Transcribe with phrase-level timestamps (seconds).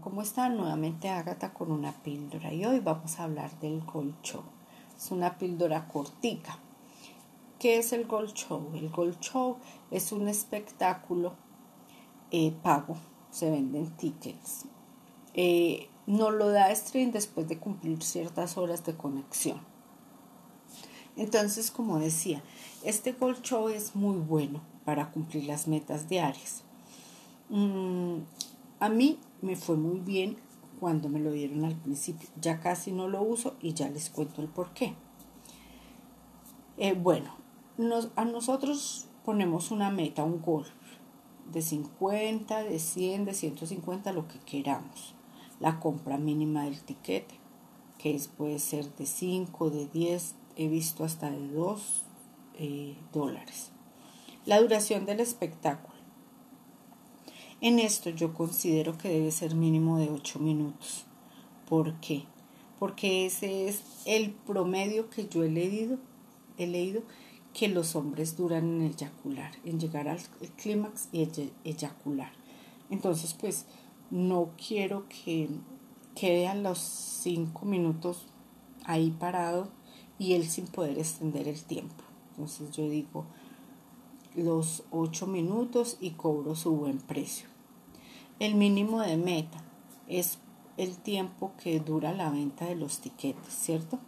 [0.00, 0.56] ¿Cómo están?
[0.56, 4.42] Nuevamente Ágata con una píldora y hoy vamos a hablar del Gold Show.
[4.96, 6.58] Es una píldora cortica.
[7.58, 8.70] ¿Qué es el Gold Show?
[8.74, 9.58] El Gold Show
[9.90, 11.34] es un espectáculo
[12.30, 12.96] eh, pago,
[13.30, 14.64] se venden tickets.
[15.34, 19.60] Eh, no lo da stream después de cumplir ciertas horas de conexión.
[21.16, 22.42] Entonces, como decía,
[22.84, 26.62] este Gold Show es muy bueno para cumplir las metas diarias.
[27.50, 28.20] Mm,
[28.80, 30.36] a mí me fue muy bien
[30.80, 32.28] cuando me lo dieron al principio.
[32.40, 34.94] Ya casi no lo uso y ya les cuento el por qué.
[36.78, 37.36] Eh, bueno,
[38.16, 40.66] a nosotros ponemos una meta, un gol
[41.52, 45.14] de 50, de 100, de 150, lo que queramos.
[45.60, 47.34] La compra mínima del tiquete,
[47.98, 52.02] que es, puede ser de 5, de 10, he visto hasta de 2
[52.54, 53.72] eh, dólares.
[54.46, 55.89] La duración del espectáculo
[57.60, 61.04] en esto yo considero que debe ser mínimo de 8 minutos.
[61.68, 62.24] ¿Por qué?
[62.78, 65.98] Porque ese es el promedio que yo he leído,
[66.56, 67.02] he leído
[67.52, 70.20] que los hombres duran en eyacular, en llegar al
[70.56, 71.28] clímax y
[71.64, 72.32] eyacular.
[72.88, 73.66] Entonces, pues
[74.10, 75.48] no quiero que
[76.14, 78.26] quede a los 5 minutos
[78.84, 79.68] ahí parado
[80.18, 82.04] y él sin poder extender el tiempo.
[82.30, 83.26] Entonces yo digo
[84.34, 87.49] los 8 minutos y cobro su buen precio.
[88.40, 89.62] El mínimo de meta
[90.08, 90.38] es
[90.78, 93.98] el tiempo que dura la venta de los tiquetes, ¿cierto?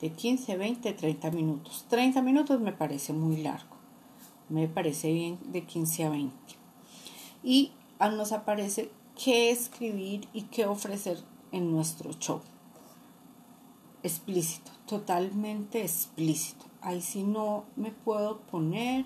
[0.00, 1.86] De 15, 20, 30 minutos.
[1.88, 3.76] 30 minutos me parece muy largo.
[4.48, 6.34] Me parece bien de 15 a 20.
[7.44, 11.18] Y nos aparece qué escribir y qué ofrecer
[11.52, 12.40] en nuestro show.
[14.02, 16.64] Explícito, totalmente explícito.
[16.80, 19.04] Ahí sí no me puedo poner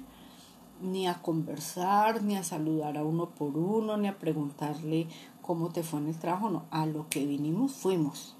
[0.80, 5.06] ni a conversar, ni a saludar a uno por uno, ni a preguntarle
[5.42, 8.36] cómo te fue en el trabajo, no, a lo que vinimos fuimos,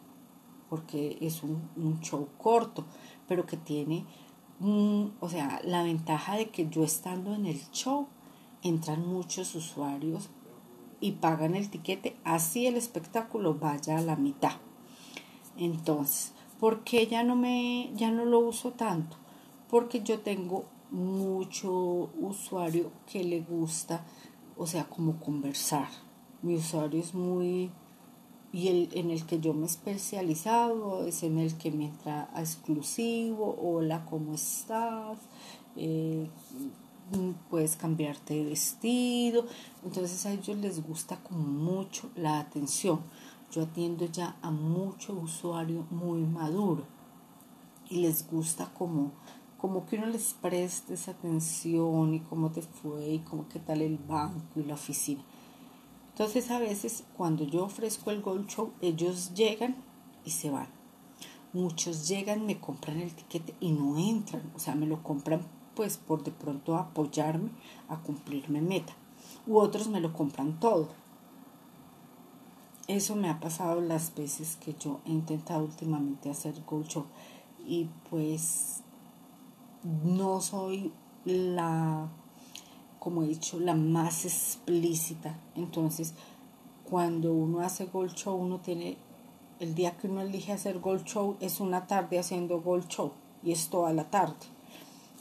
[0.71, 2.85] porque es un, show corto,
[3.29, 4.05] pero que tiene,
[4.61, 8.09] o sea, la ventaja de que yo estando en el show,
[8.63, 10.31] entran muchos usuarios
[11.01, 14.53] y pagan el tiquete, así el espectáculo vaya a la mitad.
[15.59, 19.17] Entonces, ¿por qué ya no me, ya no lo uso tanto?
[19.69, 20.65] Porque yo tengo
[20.95, 24.05] mucho usuario que le gusta,
[24.57, 25.89] o sea, como conversar.
[26.43, 27.71] Mi usuario es muy...
[28.53, 32.31] Y el en el que yo me he especializado es en el que me entra
[32.37, 35.19] exclusivo, hola, ¿cómo estás?
[35.75, 36.31] Eh,
[37.51, 39.47] puedes cambiarte de vestido.
[39.85, 43.01] Entonces a ellos les gusta como mucho la atención.
[43.51, 46.85] Yo atiendo ya a mucho usuario muy maduro
[47.89, 49.13] y les gusta como
[49.65, 53.81] como que uno les preste esa atención y cómo te fue y cómo qué tal
[53.81, 55.23] el banco y la oficina.
[56.11, 59.77] Entonces a veces cuando yo ofrezco el Gold Show, ellos llegan
[60.23, 60.69] y se van.
[61.55, 65.41] Muchos llegan, me compran el tiquete y no entran, o sea, me lo compran
[65.75, 67.49] pues por de pronto apoyarme
[67.89, 68.93] a cumplirme meta.
[69.47, 70.89] U otros me lo compran todo.
[72.87, 77.07] Eso me ha pasado las veces que yo he intentado últimamente hacer Gold Show
[77.67, 78.84] y pues
[79.85, 80.93] no soy
[81.25, 82.09] la,
[82.99, 85.39] como he dicho, la más explícita.
[85.55, 86.15] Entonces,
[86.85, 88.97] cuando uno hace Gold Show, uno tiene,
[89.61, 93.13] el día que uno elige hacer Gold Show es una tarde haciendo Gold Show
[93.43, 94.35] y es toda la tarde.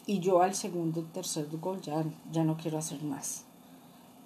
[0.06, 3.46] Y yo al segundo tercer Gold ya, ya no quiero hacer más.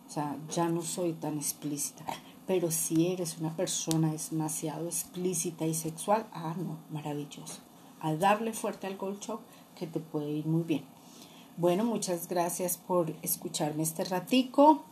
[0.08, 2.06] O sea, ya no soy tan explícita.
[2.48, 7.59] Pero si eres una persona demasiado explícita y sexual, ah, no, maravilloso.
[8.00, 9.40] A darle fuerte al Gold Show
[9.77, 10.83] que te puede ir muy bien.
[11.57, 14.83] Bueno, muchas gracias por escucharme este ratico.